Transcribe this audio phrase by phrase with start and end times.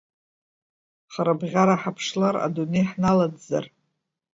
[1.11, 3.65] Хара-бӷьара ҳаԥшлар, адунеи ҳналаӡӡар.